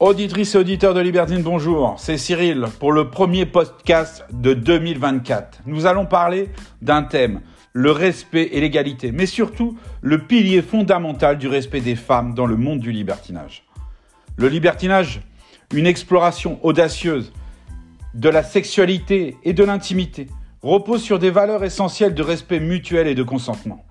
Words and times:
Auditrices 0.00 0.54
et 0.54 0.58
auditeurs 0.58 0.94
de 0.94 1.00
Libertine, 1.00 1.42
bonjour. 1.42 1.96
C'est 1.98 2.18
Cyril 2.18 2.66
pour 2.78 2.92
le 2.92 3.10
premier 3.10 3.46
podcast 3.46 4.24
de 4.32 4.54
2024. 4.54 5.62
Nous 5.66 5.86
allons 5.86 6.06
parler 6.06 6.50
d'un 6.80 7.02
thème, 7.02 7.40
le 7.72 7.90
respect 7.90 8.48
et 8.52 8.60
l'égalité, 8.60 9.10
mais 9.10 9.26
surtout 9.26 9.76
le 10.00 10.18
pilier 10.18 10.62
fondamental 10.62 11.36
du 11.36 11.48
respect 11.48 11.80
des 11.80 11.96
femmes 11.96 12.32
dans 12.34 12.46
le 12.46 12.56
monde 12.56 12.78
du 12.78 12.92
libertinage. 12.92 13.64
Le 14.36 14.46
libertinage, 14.46 15.20
une 15.74 15.88
exploration 15.88 16.60
audacieuse 16.62 17.32
de 18.14 18.28
la 18.28 18.44
sexualité 18.44 19.36
et 19.42 19.52
de 19.52 19.64
l'intimité, 19.64 20.28
repose 20.62 21.02
sur 21.02 21.18
des 21.18 21.30
valeurs 21.30 21.64
essentielles 21.64 22.14
de 22.14 22.22
respect 22.22 22.60
mutuel 22.60 23.08
et 23.08 23.16
de 23.16 23.24
consentement. 23.24 23.84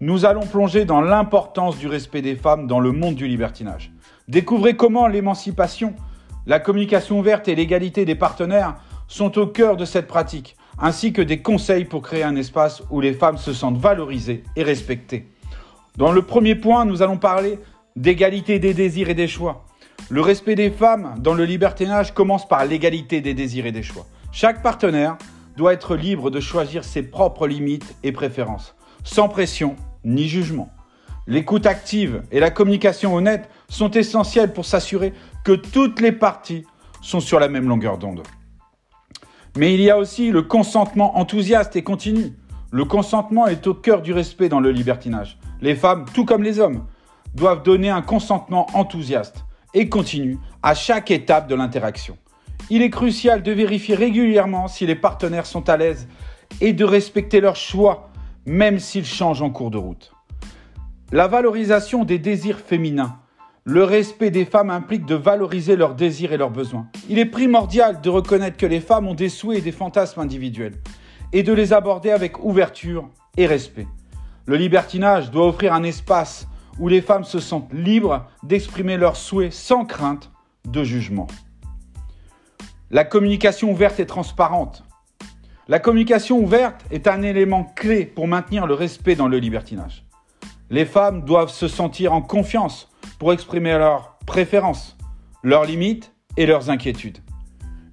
Nous 0.00 0.26
allons 0.26 0.46
plonger 0.46 0.84
dans 0.84 1.00
l'importance 1.00 1.78
du 1.78 1.88
respect 1.88 2.20
des 2.20 2.36
femmes 2.36 2.66
dans 2.66 2.78
le 2.78 2.92
monde 2.92 3.14
du 3.14 3.26
libertinage. 3.26 3.90
Découvrez 4.28 4.74
comment 4.74 5.06
l'émancipation, 5.06 5.94
la 6.46 6.58
communication 6.58 7.20
ouverte 7.20 7.46
et 7.46 7.54
l'égalité 7.54 8.04
des 8.04 8.16
partenaires 8.16 8.74
sont 9.06 9.38
au 9.38 9.46
cœur 9.46 9.76
de 9.76 9.84
cette 9.84 10.08
pratique, 10.08 10.56
ainsi 10.80 11.12
que 11.12 11.22
des 11.22 11.42
conseils 11.42 11.84
pour 11.84 12.02
créer 12.02 12.24
un 12.24 12.34
espace 12.34 12.82
où 12.90 13.00
les 13.00 13.12
femmes 13.12 13.38
se 13.38 13.52
sentent 13.52 13.78
valorisées 13.78 14.42
et 14.56 14.64
respectées. 14.64 15.28
Dans 15.96 16.10
le 16.10 16.22
premier 16.22 16.56
point, 16.56 16.84
nous 16.84 17.02
allons 17.02 17.18
parler 17.18 17.60
d'égalité 17.94 18.58
des 18.58 18.74
désirs 18.74 19.10
et 19.10 19.14
des 19.14 19.28
choix. 19.28 19.64
Le 20.10 20.20
respect 20.20 20.56
des 20.56 20.70
femmes 20.70 21.14
dans 21.18 21.34
le 21.34 21.44
libertinage 21.44 22.12
commence 22.12 22.48
par 22.48 22.64
l'égalité 22.64 23.20
des 23.20 23.32
désirs 23.32 23.66
et 23.66 23.72
des 23.72 23.84
choix. 23.84 24.06
Chaque 24.32 24.60
partenaire 24.60 25.16
doit 25.56 25.72
être 25.72 25.96
libre 25.96 26.30
de 26.30 26.40
choisir 26.40 26.82
ses 26.84 27.02
propres 27.02 27.46
limites 27.46 27.94
et 28.02 28.12
préférences, 28.12 28.74
sans 29.04 29.28
pression 29.28 29.76
ni 30.04 30.28
jugement. 30.28 30.68
L'écoute 31.28 31.66
active 31.66 32.22
et 32.30 32.38
la 32.38 32.50
communication 32.50 33.14
honnête 33.14 33.48
sont 33.68 33.90
essentielles 33.90 34.52
pour 34.52 34.64
s'assurer 34.64 35.12
que 35.44 35.52
toutes 35.52 36.00
les 36.00 36.12
parties 36.12 36.64
sont 37.02 37.18
sur 37.18 37.40
la 37.40 37.48
même 37.48 37.68
longueur 37.68 37.98
d'onde. 37.98 38.22
Mais 39.56 39.74
il 39.74 39.80
y 39.80 39.90
a 39.90 39.98
aussi 39.98 40.30
le 40.30 40.42
consentement 40.42 41.18
enthousiaste 41.18 41.74
et 41.74 41.82
continu. 41.82 42.32
Le 42.70 42.84
consentement 42.84 43.46
est 43.46 43.66
au 43.66 43.74
cœur 43.74 44.02
du 44.02 44.12
respect 44.12 44.48
dans 44.48 44.60
le 44.60 44.70
libertinage. 44.70 45.38
Les 45.60 45.74
femmes, 45.74 46.04
tout 46.14 46.24
comme 46.24 46.44
les 46.44 46.60
hommes, 46.60 46.86
doivent 47.34 47.62
donner 47.62 47.90
un 47.90 48.02
consentement 48.02 48.66
enthousiaste 48.74 49.44
et 49.74 49.88
continu 49.88 50.38
à 50.62 50.74
chaque 50.74 51.10
étape 51.10 51.48
de 51.48 51.54
l'interaction. 51.54 52.18
Il 52.70 52.82
est 52.82 52.90
crucial 52.90 53.42
de 53.42 53.52
vérifier 53.52 53.94
régulièrement 53.94 54.68
si 54.68 54.86
les 54.86 54.94
partenaires 54.94 55.46
sont 55.46 55.68
à 55.68 55.76
l'aise 55.76 56.06
et 56.60 56.72
de 56.72 56.84
respecter 56.84 57.40
leurs 57.40 57.56
choix, 57.56 58.10
même 58.44 58.78
s'ils 58.78 59.04
changent 59.04 59.42
en 59.42 59.50
cours 59.50 59.70
de 59.70 59.78
route. 59.78 60.15
La 61.12 61.28
valorisation 61.28 62.04
des 62.04 62.18
désirs 62.18 62.58
féminins. 62.58 63.20
Le 63.62 63.84
respect 63.84 64.32
des 64.32 64.44
femmes 64.44 64.70
implique 64.70 65.06
de 65.06 65.14
valoriser 65.14 65.76
leurs 65.76 65.94
désirs 65.94 66.32
et 66.32 66.36
leurs 66.36 66.50
besoins. 66.50 66.88
Il 67.08 67.20
est 67.20 67.26
primordial 67.26 68.00
de 68.00 68.10
reconnaître 68.10 68.56
que 68.56 68.66
les 68.66 68.80
femmes 68.80 69.06
ont 69.06 69.14
des 69.14 69.28
souhaits 69.28 69.58
et 69.58 69.62
des 69.62 69.70
fantasmes 69.70 70.18
individuels 70.18 70.74
et 71.32 71.44
de 71.44 71.52
les 71.52 71.72
aborder 71.72 72.10
avec 72.10 72.44
ouverture 72.44 73.08
et 73.36 73.46
respect. 73.46 73.86
Le 74.46 74.56
libertinage 74.56 75.30
doit 75.30 75.46
offrir 75.46 75.74
un 75.74 75.84
espace 75.84 76.48
où 76.80 76.88
les 76.88 77.02
femmes 77.02 77.24
se 77.24 77.38
sentent 77.38 77.72
libres 77.72 78.26
d'exprimer 78.42 78.96
leurs 78.96 79.16
souhaits 79.16 79.52
sans 79.52 79.84
crainte 79.84 80.32
de 80.66 80.82
jugement. 80.82 81.28
La 82.90 83.04
communication 83.04 83.70
ouverte 83.70 84.00
et 84.00 84.06
transparente. 84.06 84.82
La 85.68 85.78
communication 85.78 86.40
ouverte 86.40 86.84
est 86.90 87.06
un 87.06 87.22
élément 87.22 87.62
clé 87.62 88.06
pour 88.06 88.26
maintenir 88.26 88.66
le 88.66 88.74
respect 88.74 89.14
dans 89.14 89.28
le 89.28 89.38
libertinage. 89.38 90.05
Les 90.68 90.84
femmes 90.84 91.22
doivent 91.22 91.52
se 91.52 91.68
sentir 91.68 92.12
en 92.12 92.20
confiance 92.20 92.88
pour 93.20 93.32
exprimer 93.32 93.78
leurs 93.78 94.18
préférences, 94.26 94.96
leurs 95.44 95.64
limites 95.64 96.12
et 96.36 96.44
leurs 96.44 96.70
inquiétudes. 96.70 97.18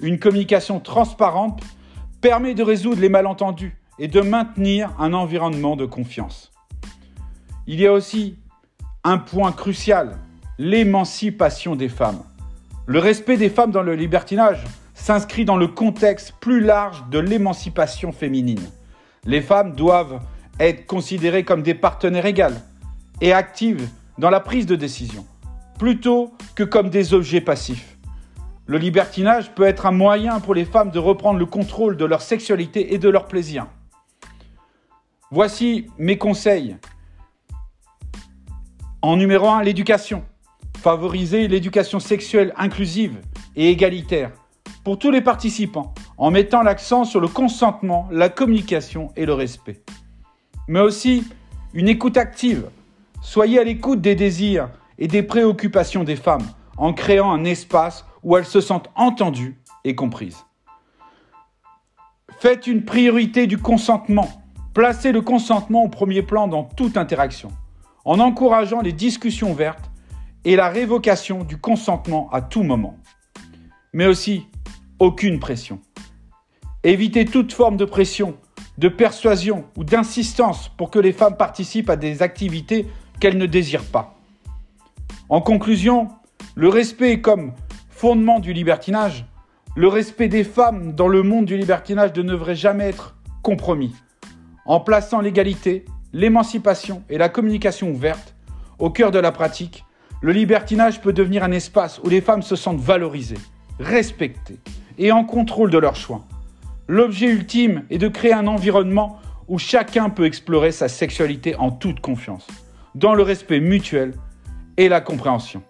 Une 0.00 0.18
communication 0.18 0.80
transparente 0.80 1.62
permet 2.22 2.54
de 2.54 2.62
résoudre 2.62 3.02
les 3.02 3.10
malentendus 3.10 3.76
et 3.98 4.08
de 4.08 4.22
maintenir 4.22 4.90
un 4.98 5.12
environnement 5.12 5.76
de 5.76 5.84
confiance. 5.84 6.50
Il 7.66 7.78
y 7.78 7.86
a 7.86 7.92
aussi 7.92 8.38
un 9.04 9.18
point 9.18 9.52
crucial, 9.52 10.16
l'émancipation 10.58 11.76
des 11.76 11.90
femmes. 11.90 12.22
Le 12.86 13.00
respect 13.00 13.36
des 13.36 13.50
femmes 13.50 13.70
dans 13.70 13.82
le 13.82 13.94
libertinage 13.94 14.64
s'inscrit 14.94 15.44
dans 15.44 15.56
le 15.56 15.68
contexte 15.68 16.34
plus 16.40 16.60
large 16.60 17.04
de 17.10 17.18
l'émancipation 17.18 18.12
féminine. 18.12 18.66
Les 19.26 19.42
femmes 19.42 19.74
doivent 19.74 20.20
être 20.58 20.86
considérées 20.86 21.44
comme 21.44 21.62
des 21.62 21.74
partenaires 21.74 22.26
égales 22.26 22.62
et 23.22 23.32
actives 23.32 23.88
dans 24.18 24.28
la 24.28 24.40
prise 24.40 24.66
de 24.66 24.76
décision, 24.76 25.24
plutôt 25.78 26.34
que 26.54 26.62
comme 26.62 26.90
des 26.90 27.14
objets 27.14 27.40
passifs. 27.40 27.96
Le 28.66 28.76
libertinage 28.76 29.54
peut 29.54 29.62
être 29.62 29.86
un 29.86 29.92
moyen 29.92 30.40
pour 30.40 30.54
les 30.54 30.66
femmes 30.66 30.90
de 30.90 30.98
reprendre 30.98 31.38
le 31.38 31.46
contrôle 31.46 31.96
de 31.96 32.04
leur 32.04 32.20
sexualité 32.20 32.92
et 32.92 32.98
de 32.98 33.08
leur 33.08 33.26
plaisir. 33.26 33.66
Voici 35.30 35.86
mes 35.96 36.18
conseils. 36.18 36.76
En 39.00 39.16
numéro 39.16 39.48
1, 39.48 39.62
l'éducation. 39.62 40.22
Favoriser 40.76 41.48
l'éducation 41.48 42.00
sexuelle 42.00 42.52
inclusive 42.58 43.18
et 43.56 43.70
égalitaire 43.70 44.32
pour 44.84 44.98
tous 44.98 45.10
les 45.10 45.22
participants 45.22 45.94
en 46.18 46.30
mettant 46.30 46.62
l'accent 46.62 47.04
sur 47.04 47.20
le 47.20 47.28
consentement, 47.28 48.08
la 48.10 48.28
communication 48.28 49.10
et 49.16 49.24
le 49.24 49.32
respect 49.32 49.82
mais 50.68 50.80
aussi 50.80 51.24
une 51.74 51.88
écoute 51.88 52.16
active. 52.16 52.68
Soyez 53.22 53.60
à 53.60 53.64
l'écoute 53.64 54.00
des 54.00 54.16
désirs 54.16 54.68
et 54.98 55.06
des 55.06 55.22
préoccupations 55.22 56.02
des 56.02 56.16
femmes 56.16 56.46
en 56.76 56.92
créant 56.92 57.32
un 57.32 57.44
espace 57.44 58.04
où 58.24 58.36
elles 58.36 58.44
se 58.44 58.60
sentent 58.60 58.90
entendues 58.96 59.62
et 59.84 59.94
comprises. 59.94 60.44
Faites 62.40 62.66
une 62.66 62.84
priorité 62.84 63.46
du 63.46 63.58
consentement. 63.58 64.28
Placez 64.74 65.12
le 65.12 65.20
consentement 65.20 65.84
au 65.84 65.88
premier 65.88 66.22
plan 66.22 66.48
dans 66.48 66.64
toute 66.64 66.96
interaction, 66.96 67.50
en 68.04 68.18
encourageant 68.18 68.80
les 68.80 68.92
discussions 68.92 69.54
vertes 69.54 69.90
et 70.44 70.56
la 70.56 70.68
révocation 70.68 71.44
du 71.44 71.58
consentement 71.58 72.28
à 72.32 72.42
tout 72.42 72.64
moment. 72.64 72.96
Mais 73.92 74.06
aussi, 74.06 74.48
aucune 74.98 75.38
pression. 75.38 75.78
Évitez 76.82 77.24
toute 77.24 77.52
forme 77.52 77.76
de 77.76 77.84
pression 77.84 78.36
de 78.78 78.88
persuasion 78.88 79.64
ou 79.76 79.84
d'insistance 79.84 80.70
pour 80.76 80.90
que 80.90 80.98
les 80.98 81.12
femmes 81.12 81.36
participent 81.36 81.90
à 81.90 81.96
des 81.96 82.22
activités 82.22 82.88
qu'elles 83.22 83.38
ne 83.38 83.46
désirent 83.46 83.84
pas. 83.84 84.16
En 85.28 85.40
conclusion, 85.40 86.08
le 86.56 86.68
respect 86.68 87.12
est 87.12 87.20
comme 87.20 87.52
fondement 87.88 88.40
du 88.40 88.52
libertinage. 88.52 89.26
Le 89.76 89.86
respect 89.86 90.26
des 90.26 90.42
femmes 90.42 90.92
dans 90.92 91.06
le 91.06 91.22
monde 91.22 91.44
du 91.44 91.56
libertinage 91.56 92.10
ne 92.16 92.22
devrait 92.22 92.56
jamais 92.56 92.88
être 92.88 93.14
compromis. 93.44 93.94
En 94.66 94.80
plaçant 94.80 95.20
l'égalité, 95.20 95.84
l'émancipation 96.12 97.04
et 97.08 97.16
la 97.16 97.28
communication 97.28 97.90
ouverte 97.92 98.34
au 98.80 98.90
cœur 98.90 99.12
de 99.12 99.20
la 99.20 99.30
pratique, 99.30 99.84
le 100.20 100.32
libertinage 100.32 101.00
peut 101.00 101.12
devenir 101.12 101.44
un 101.44 101.52
espace 101.52 102.00
où 102.02 102.08
les 102.08 102.22
femmes 102.22 102.42
se 102.42 102.56
sentent 102.56 102.80
valorisées, 102.80 103.38
respectées 103.78 104.58
et 104.98 105.12
en 105.12 105.22
contrôle 105.22 105.70
de 105.70 105.78
leurs 105.78 105.94
choix. 105.94 106.24
L'objet 106.88 107.28
ultime 107.28 107.84
est 107.88 107.98
de 107.98 108.08
créer 108.08 108.32
un 108.32 108.48
environnement 108.48 109.20
où 109.46 109.58
chacun 109.58 110.10
peut 110.10 110.26
explorer 110.26 110.72
sa 110.72 110.88
sexualité 110.88 111.54
en 111.54 111.70
toute 111.70 112.00
confiance, 112.00 112.48
dans 112.94 113.14
le 113.14 113.22
respect 113.22 113.60
mutuel 113.60 114.14
et 114.76 114.88
la 114.88 115.00
compréhension. 115.00 115.62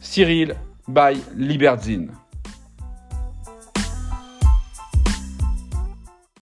Cyril 0.00 0.54
by 0.88 1.20
Libertzine. 1.36 2.10